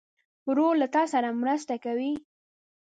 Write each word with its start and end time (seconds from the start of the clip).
ورور 0.47 0.73
له 0.81 0.87
تا 0.95 1.03
سره 1.13 1.29
مرسته 1.41 1.75
کوي. 1.85 2.13